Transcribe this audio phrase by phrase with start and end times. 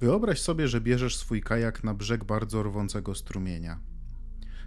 [0.00, 3.80] Wyobraź sobie, że bierzesz swój kajak na brzeg bardzo rwącego strumienia.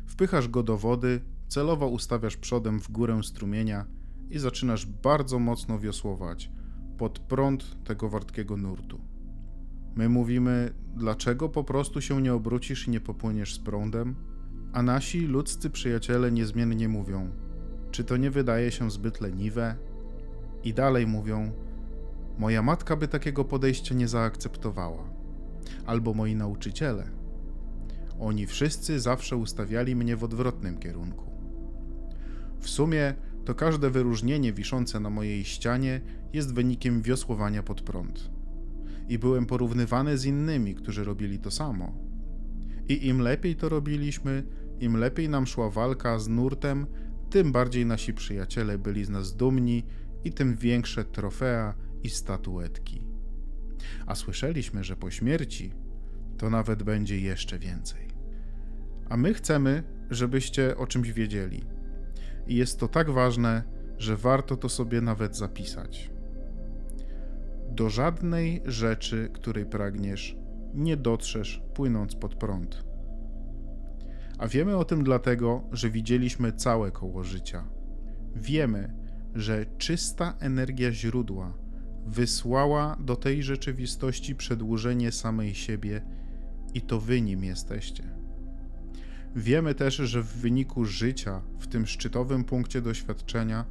[0.06, 3.86] Wpychasz go do wody, celowo ustawiasz przodem w górę strumienia
[4.30, 6.52] i zaczynasz bardzo mocno wiosłować
[6.98, 9.02] pod prąd tego wartkiego nurtu.
[9.96, 14.16] My mówimy, dlaczego po prostu się nie obrócisz i nie popłyniesz z prądem?
[14.74, 17.30] A nasi ludzcy przyjaciele niezmiennie mówią,
[17.92, 19.76] czy to nie wydaje się zbyt leniwe?
[20.64, 21.52] I dalej mówią,
[22.38, 25.14] moja matka by takiego podejścia nie zaakceptowała,
[25.86, 27.10] albo moi nauczyciele.
[28.20, 31.32] Oni wszyscy zawsze ustawiali mnie w odwrotnym kierunku.
[32.60, 33.14] W sumie
[33.46, 36.02] to każde wyróżnienie wiszące na mojej ścianie
[36.34, 38.32] jest wynikiem wiosłowania pod prąd.
[39.10, 41.94] I byłem porównywany z innymi, którzy robili to samo.
[42.90, 44.44] I im lepiej to robiliśmy,
[44.80, 46.88] im lepiej nam szła walka z nurtem,
[47.30, 49.84] tym bardziej nasi przyjaciele byli z nas dumni
[50.24, 51.74] i tym większe trofea
[52.04, 53.13] i statuetki.
[54.06, 55.74] A słyszeliśmy, że po śmierci
[56.38, 58.08] to nawet będzie jeszcze więcej.
[59.10, 61.66] A my chcemy, żebyście o czymś wiedzieli.
[62.48, 63.64] I jest to tak ważne,
[63.98, 66.12] że warto to sobie nawet zapisać.
[67.70, 70.38] Do żadnej rzeczy, której pragniesz,
[70.74, 72.84] nie dotrzesz płynąc pod prąd.
[74.38, 77.68] A wiemy o tym dlatego, że widzieliśmy całe koło życia.
[78.36, 78.94] Wiemy,
[79.36, 81.63] że czysta energia źródła
[82.06, 86.02] wysłała do tej rzeczywistości przedłużenie samej siebie
[86.74, 88.04] i to wy nim jesteście.
[89.36, 93.66] Wiemy też, że w wyniku życia, w tym szczytowym punkcie doświadczenia,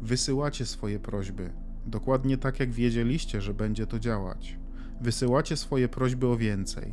[0.00, 1.52] wysyłacie swoje prośby,
[1.86, 4.58] dokładnie tak jak wiedzieliście, że będzie to działać.
[5.00, 6.92] Wysyłacie swoje prośby o więcej.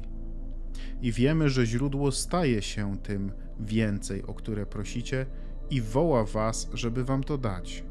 [1.02, 5.26] I wiemy, że źródło staje się tym więcej, o które prosicie,
[5.70, 7.84] i woła was, żeby wam to dać.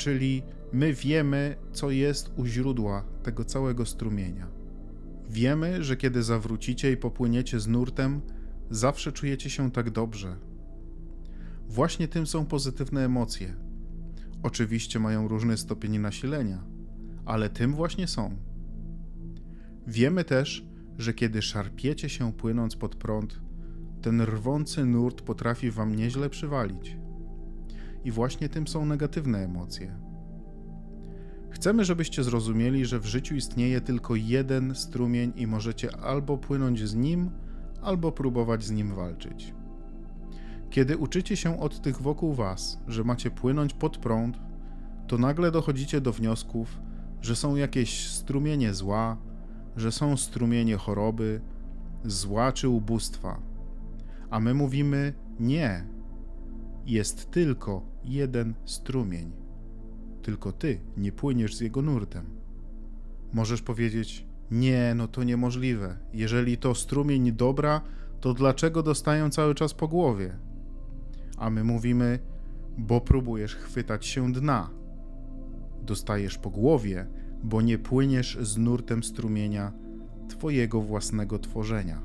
[0.00, 4.48] Czyli my wiemy, co jest u źródła tego całego strumienia.
[5.30, 8.20] Wiemy, że kiedy zawrócicie i popłyniecie z nurtem,
[8.70, 10.36] zawsze czujecie się tak dobrze.
[11.68, 13.56] Właśnie tym są pozytywne emocje.
[14.42, 16.64] Oczywiście mają różny stopień nasilenia,
[17.24, 18.36] ale tym właśnie są.
[19.86, 20.66] Wiemy też,
[20.98, 23.40] że kiedy szarpiecie się płynąc pod prąd,
[24.02, 26.96] ten rwący nurt potrafi wam nieźle przywalić.
[28.04, 29.96] I właśnie tym są negatywne emocje.
[31.50, 36.94] Chcemy, żebyście zrozumieli, że w życiu istnieje tylko jeden strumień i możecie albo płynąć z
[36.94, 37.30] nim,
[37.82, 39.54] albo próbować z nim walczyć.
[40.70, 44.38] Kiedy uczycie się od tych wokół was, że macie płynąć pod prąd,
[45.06, 46.80] to nagle dochodzicie do wniosków,
[47.20, 49.16] że są jakieś strumienie zła,
[49.76, 51.40] że są strumienie choroby,
[52.04, 53.40] zła czy ubóstwa.
[54.30, 55.84] A my mówimy nie.
[56.86, 59.32] Jest tylko jeden strumień.
[60.22, 62.26] Tylko ty nie płyniesz z jego nurtem.
[63.32, 65.98] Możesz powiedzieć: Nie, no to niemożliwe.
[66.12, 67.80] Jeżeli to strumień dobra,
[68.20, 70.38] to dlaczego dostają cały czas po głowie?
[71.36, 72.18] A my mówimy:
[72.78, 74.70] Bo próbujesz chwytać się dna.
[75.82, 77.06] Dostajesz po głowie,
[77.44, 79.72] bo nie płyniesz z nurtem strumienia
[80.28, 82.02] Twojego własnego tworzenia.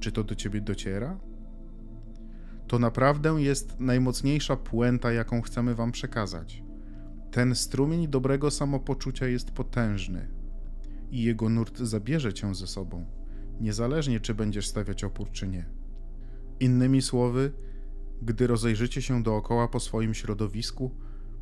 [0.00, 1.18] Czy to do Ciebie dociera?
[2.66, 6.62] To naprawdę jest najmocniejsza puenta, jaką chcemy Wam przekazać.
[7.30, 10.28] Ten strumień dobrego samopoczucia jest potężny
[11.10, 13.04] i jego nurt zabierze Cię ze sobą,
[13.60, 15.66] niezależnie czy będziesz stawiać opór, czy nie.
[16.60, 17.52] Innymi słowy,
[18.22, 20.90] gdy rozejrzycie się dookoła po swoim środowisku,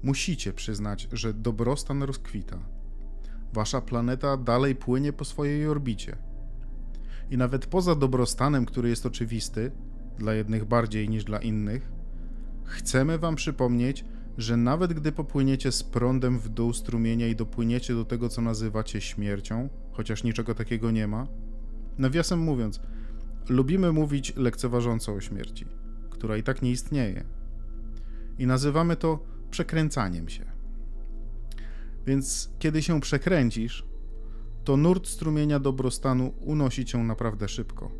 [0.02, 2.58] musicie przyznać, że dobrostan rozkwita
[3.54, 6.16] wasza planeta dalej płynie po swojej orbicie.
[7.30, 9.70] I nawet poza dobrostanem, który jest oczywisty,
[10.18, 11.92] dla jednych bardziej niż dla innych,
[12.64, 14.04] chcemy wam przypomnieć,
[14.38, 19.00] że nawet gdy popłyniecie z prądem w dół strumienia i dopłyniecie do tego, co nazywacie
[19.00, 21.26] śmiercią, chociaż niczego takiego nie ma,
[21.98, 22.80] nawiasem mówiąc,
[23.48, 25.66] lubimy mówić lekceważąco o śmierci,
[26.10, 27.24] która i tak nie istnieje.
[28.38, 30.44] I nazywamy to przekręcaniem się.
[32.06, 33.86] Więc kiedy się przekręcisz,
[34.64, 37.90] to nurt strumienia dobrostanu unosi cię naprawdę szybko.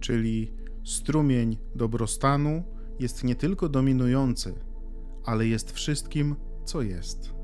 [0.00, 0.52] Czyli
[0.88, 2.62] strumień dobrostanu
[2.98, 4.54] jest nie tylko dominujący,
[5.24, 7.34] ale jest wszystkim, co jest.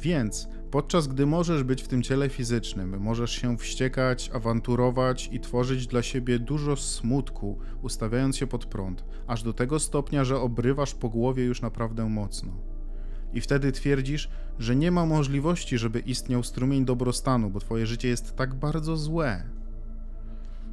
[0.00, 5.86] Więc podczas gdy możesz być w tym ciele fizycznym, możesz się wściekać, awanturować i tworzyć
[5.86, 11.08] dla siebie dużo smutku, ustawiając się pod prąd, aż do tego stopnia, że obrywasz po
[11.08, 12.74] głowie już naprawdę mocno
[13.34, 14.28] i wtedy twierdzisz,
[14.58, 19.53] że nie ma możliwości, żeby istniał strumień dobrostanu, bo twoje życie jest tak bardzo złe.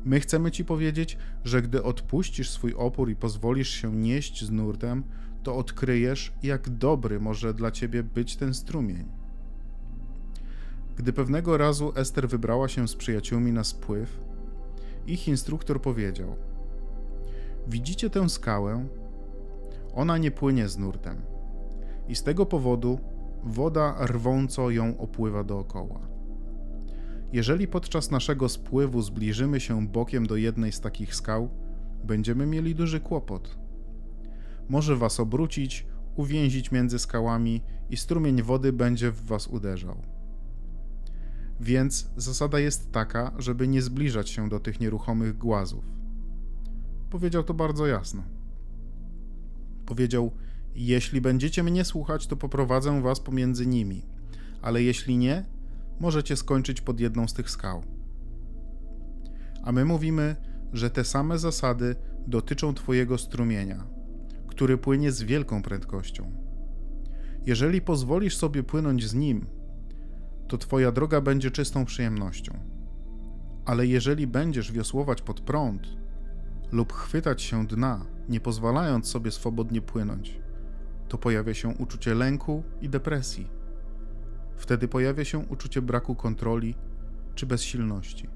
[0.06, 5.03] My chcemy ci powiedzieć, że gdy odpuścisz swój opór i pozwolisz się nieść z nurtem,
[5.44, 9.06] to odkryjesz, jak dobry może dla ciebie być ten strumień.
[10.95, 14.19] Gdy pewnego razu Ester wybrała się z przyjaciółmi na spływ,
[15.07, 16.36] ich instruktor powiedział:
[17.68, 18.88] Widzicie tę skałę?
[19.94, 21.21] Ona nie płynie z nurtem.
[22.07, 23.00] I z tego powodu
[23.44, 26.10] woda rwąco ją opływa dookoła.
[27.33, 31.50] Jeżeli podczas naszego spływu zbliżymy się bokiem do jednej z takich skał,
[32.04, 33.57] będziemy mieli duży kłopot.
[34.69, 35.86] Może was obrócić,
[36.16, 40.01] uwięzić między skałami i strumień wody będzie w was uderzał.
[41.60, 45.86] Więc zasada jest taka, żeby nie zbliżać się do tych nieruchomych głazów.
[47.10, 48.24] Powiedział to bardzo jasno.
[49.86, 50.31] Powiedział:
[50.75, 54.06] Jeśli będziecie mnie słuchać, to poprowadzę was pomiędzy nimi,
[54.62, 55.45] ale jeśli nie,
[55.99, 57.83] możecie skończyć pod jedną z tych skał.
[59.63, 60.35] A my mówimy,
[60.73, 61.95] że te same zasady
[62.27, 63.88] dotyczą Twojego strumienia,
[64.47, 66.31] który płynie z wielką prędkością.
[67.45, 69.45] Jeżeli pozwolisz sobie płynąć z nim,
[70.47, 72.59] to Twoja droga będzie czystą przyjemnością.
[73.65, 75.87] Ale jeżeli będziesz wiosłować pod prąd
[76.71, 80.39] lub chwytać się dna, nie pozwalając sobie swobodnie płynąć,
[81.07, 83.60] to pojawia się uczucie lęku i depresji.
[84.61, 86.75] Wtedy pojawia się uczucie braku kontroli
[87.35, 88.27] czy bezsilności.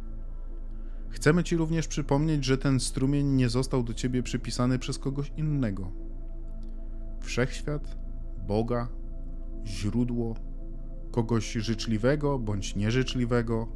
[1.09, 5.91] Chcemy Ci również przypomnieć, że ten strumień nie został do Ciebie przypisany przez kogoś innego.
[7.21, 7.97] Wszechświat,
[8.47, 8.87] Boga,
[9.65, 10.35] źródło,
[11.11, 13.67] kogoś życzliwego bądź nieżyczliwego,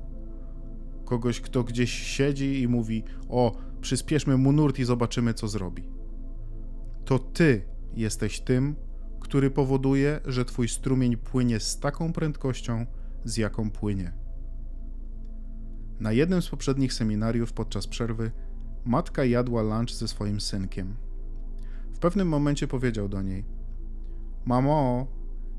[1.05, 5.83] kogoś, kto gdzieś siedzi i mówi: O, przyspieszmy mu nurt i zobaczymy, co zrobi.
[7.05, 8.75] To Ty jesteś tym,
[9.29, 12.85] który powoduje, że Twój strumień płynie z taką prędkością,
[13.23, 14.13] z jaką płynie.
[15.99, 18.31] Na jednym z poprzednich seminariów podczas przerwy
[18.85, 20.95] matka jadła lunch ze swoim synkiem.
[21.93, 23.45] W pewnym momencie powiedział do niej:
[24.45, 25.07] Mamo,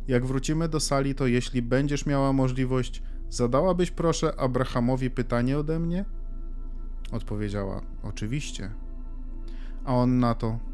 [0.08, 6.04] jak wrócimy do sali, to jeśli będziesz miała możliwość, zadałabyś proszę Abrahamowi pytanie ode mnie?
[7.12, 8.70] Odpowiedziała: Oczywiście.
[9.84, 10.69] A on na to: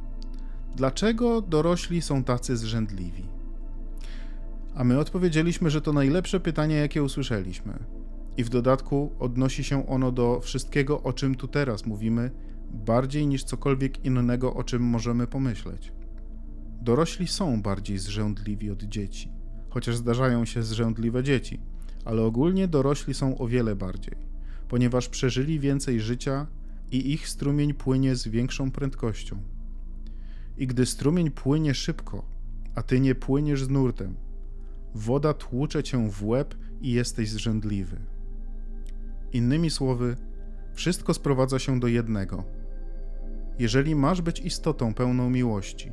[0.75, 3.25] Dlaczego dorośli są tacy zrzędliwi?
[4.75, 7.79] A my odpowiedzieliśmy, że to najlepsze pytanie, jakie usłyszeliśmy.
[8.37, 12.31] I w dodatku odnosi się ono do wszystkiego, o czym tu teraz mówimy,
[12.71, 15.93] bardziej niż cokolwiek innego, o czym możemy pomyśleć.
[16.83, 19.33] Dorośli są bardziej zrzędliwi od dzieci,
[19.71, 21.61] chociaż zdarzają się zrzędliwe dzieci,
[22.05, 24.17] ale ogólnie dorośli są o wiele bardziej,
[24.69, 26.47] ponieważ przeżyli więcej życia
[26.93, 29.56] i ich strumień płynie z większą prędkością.
[30.57, 32.25] I gdy strumień płynie szybko,
[32.75, 34.15] a ty nie płyniesz z nurtem,
[34.95, 37.97] woda tłucze cię w łeb i jesteś zrzędliwy.
[39.33, 40.17] Innymi słowy,
[40.73, 42.45] wszystko sprowadza się do jednego.
[43.59, 45.93] Jeżeli masz być istotą pełną miłości,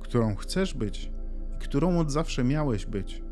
[0.00, 1.12] którą chcesz być
[1.56, 3.22] i którą od zawsze miałeś być,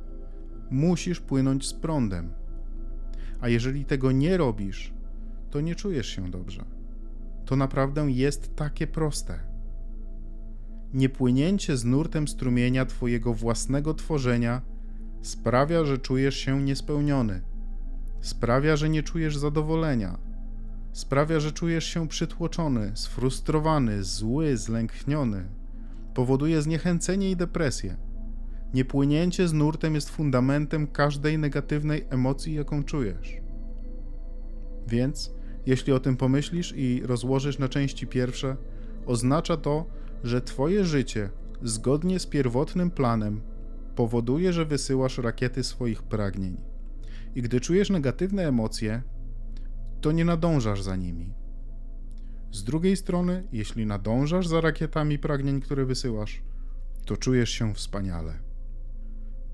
[0.71, 2.33] musisz płynąć z prądem.
[3.41, 4.93] A jeżeli tego nie robisz,
[5.51, 6.65] to nie czujesz się dobrze.
[7.45, 9.39] To naprawdę jest takie proste.
[10.95, 14.63] Niepłynięcie z nurtem strumienia Twojego własnego tworzenia
[15.23, 17.43] sprawia, że czujesz się niespełniony
[18.21, 20.19] Sprawia, że nie czujesz zadowolenia.
[20.93, 25.45] Sprawia, że czujesz się przytłoczony, sfrustrowany, zły, zlękniony.
[26.15, 27.97] Powoduje zniechęcenie i depresję.
[28.75, 33.37] Niepłynięcie z nurtem jest fundamentem każdej negatywnej emocji, jaką czujesz.
[34.89, 35.35] Więc,
[35.67, 38.57] jeśli o tym pomyślisz i rozłożysz na części pierwsze,
[39.07, 39.87] oznacza to,
[40.25, 41.31] że Twoje życie,
[41.63, 43.41] zgodnie z pierwotnym planem,
[43.97, 46.57] powoduje, że wysyłasz rakiety swoich pragnień.
[47.35, 49.03] I gdy czujesz negatywne emocje,
[50.01, 51.35] to nie nadążasz za nimi.
[52.53, 56.43] Z drugiej strony, jeśli nadążasz za rakietami pragnień, które wysyłasz,
[57.07, 58.39] to czujesz się wspaniale.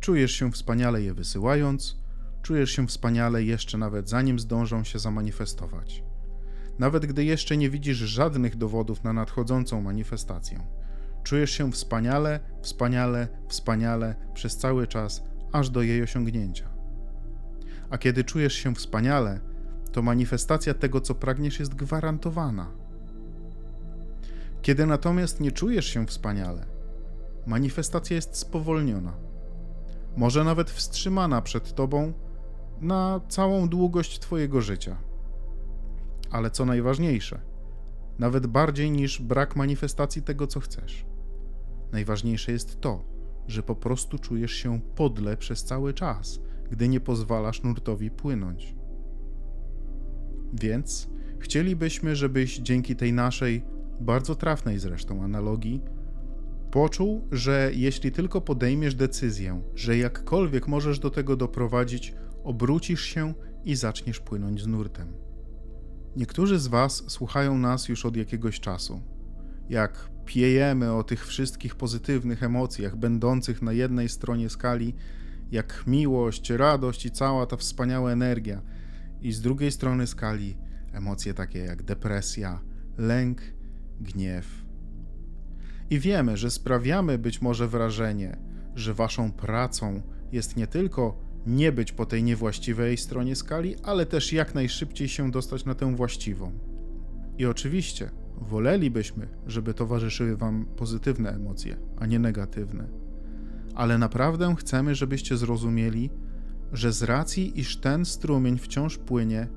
[0.00, 1.96] Czujesz się wspaniale je wysyłając,
[2.42, 6.04] czujesz się wspaniale jeszcze nawet zanim zdążą się zamanifestować.
[6.78, 10.66] Nawet gdy jeszcze nie widzisz żadnych dowodów na nadchodzącą manifestację.
[11.22, 16.74] Czujesz się wspaniale, wspaniale, wspaniale przez cały czas, aż do jej osiągnięcia
[17.90, 19.40] a kiedy czujesz się wspaniale,
[19.92, 22.70] to manifestacja tego, co pragniesz, jest gwarantowana.
[24.62, 26.66] Kiedy natomiast nie czujesz się wspaniale,
[27.46, 29.12] manifestacja jest spowolniona,
[30.16, 32.12] może nawet wstrzymana przed tobą
[32.80, 34.96] na całą długość Twojego życia.
[36.30, 37.40] Ale co najważniejsze,
[38.18, 41.06] nawet bardziej niż brak manifestacji tego, co chcesz,
[41.92, 43.04] najważniejsze jest to,
[43.46, 46.40] że po prostu czujesz się podle przez cały czas
[46.70, 48.74] gdy nie pozwalasz nurtowi płynąć.
[50.52, 53.64] Więc chcielibyśmy, żebyś dzięki tej naszej,
[54.00, 55.82] bardzo trafnej zresztą analogii,
[56.70, 62.14] poczuł, że jeśli tylko podejmiesz decyzję, że jakkolwiek możesz do tego doprowadzić,
[62.44, 65.08] obrócisz się i zaczniesz płynąć z nurtem.
[66.16, 69.02] Niektórzy z Was słuchają nas już od jakiegoś czasu.
[69.68, 74.94] Jak piejemy o tych wszystkich pozytywnych emocjach, będących na jednej stronie skali,
[75.50, 78.62] jak miłość, radość i cała ta wspaniała energia,
[79.20, 80.56] i z drugiej strony skali
[80.92, 82.60] emocje takie jak depresja,
[82.98, 83.42] lęk,
[84.00, 84.64] gniew.
[85.90, 88.36] I wiemy, że sprawiamy być może wrażenie,
[88.74, 90.02] że Waszą pracą
[90.32, 95.30] jest nie tylko nie być po tej niewłaściwej stronie skali, ale też jak najszybciej się
[95.30, 96.52] dostać na tę właściwą.
[97.38, 102.88] I oczywiście wolelibyśmy, żeby towarzyszyły Wam pozytywne emocje, a nie negatywne.
[103.74, 106.10] Ale naprawdę chcemy, żebyście zrozumieli,
[106.72, 109.48] że z racji, iż ten strumień wciąż płynie,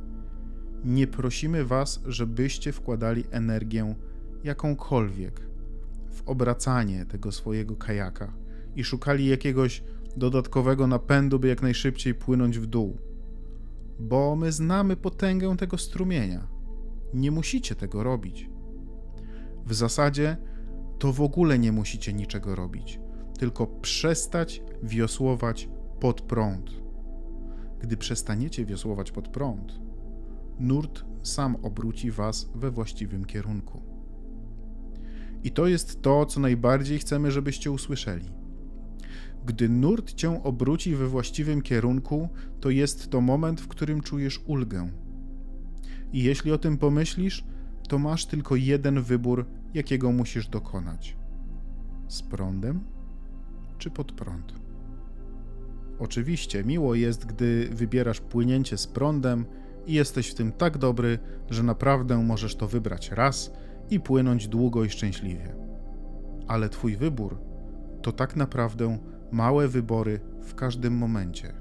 [0.85, 3.95] nie prosimy Was, żebyście wkładali energię
[4.43, 5.41] jakąkolwiek
[6.09, 8.33] w obracanie tego swojego kajaka
[8.75, 9.83] i szukali jakiegoś
[10.17, 12.97] dodatkowego napędu, by jak najszybciej płynąć w dół.
[13.99, 16.47] Bo my znamy potęgę tego strumienia.
[17.13, 18.49] Nie musicie tego robić.
[19.65, 20.37] W zasadzie
[20.99, 22.99] to w ogóle nie musicie niczego robić,
[23.39, 25.69] tylko przestać wiosłować
[25.99, 26.71] pod prąd.
[27.79, 29.79] Gdy przestaniecie wiosłować pod prąd,
[30.59, 33.81] nurt sam obróci was we właściwym kierunku.
[35.43, 38.36] I to jest to, co najbardziej chcemy, żebyście usłyszeli.
[39.47, 44.89] Gdy nurt cię obróci we właściwym kierunku, to jest to moment, w którym czujesz ulgę.
[46.13, 47.43] I jeśli o tym pomyślisz,
[47.89, 51.17] to masz tylko jeden wybór, jakiego musisz dokonać:
[52.07, 52.79] z prądem
[53.77, 54.53] czy pod prąd.
[55.99, 59.45] Oczywiście miło jest, gdy wybierasz płynięcie z prądem
[59.85, 63.51] i jesteś w tym tak dobry, że naprawdę możesz to wybrać raz
[63.89, 65.55] i płynąć długo i szczęśliwie.
[66.47, 67.37] Ale Twój wybór
[68.01, 68.97] to tak naprawdę
[69.31, 71.53] małe wybory w każdym momencie,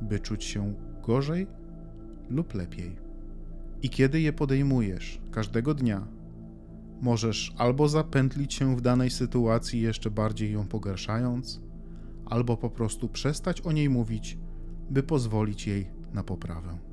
[0.00, 1.46] by czuć się gorzej
[2.28, 2.96] lub lepiej.
[3.82, 6.08] I kiedy je podejmujesz każdego dnia,
[7.00, 11.60] możesz albo zapętlić się w danej sytuacji, jeszcze bardziej ją pogarszając,
[12.26, 14.38] albo po prostu przestać o niej mówić,
[14.90, 16.89] by pozwolić jej na poprawę.